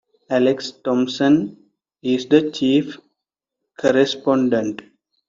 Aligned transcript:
Alex 0.31 0.71
Thomson 0.83 1.55
is 2.01 2.25
the 2.25 2.49
chief 2.49 2.97
correspondent. 3.79 4.81